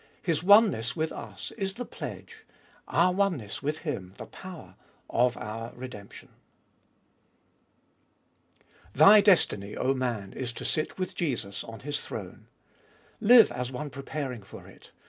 His 0.23 0.41
oneness 0.43 0.95
with 0.95 1.11
us 1.11 1.51
is 1.59 1.75
the 1.75 1.85
pledge, 1.85 2.37
our 2.87 3.11
oneness 3.13 3.61
with 3.61 3.79
Him 3.85 4.15
the 4.17 4.25
power, 4.25 4.75
of 5.11 5.37
our 5.37 5.73
redemption. 5.75 6.29
7. 8.95 8.95
Thy 9.09 9.21
destiny, 9.21 9.73
0 9.73 9.93
man, 9.93 10.33
is 10.33 10.51
to 10.53 10.65
sit 10.65 10.97
with 10.97 11.13
Jesus 11.13 11.63
on 11.63 11.81
His 11.81 12.03
throne. 12.03 12.47
Live 13.19 13.51
as 13.51 13.71
one 13.71 13.91
preparing 13.91 14.41
for 14.41 14.65
it. 14.65 14.91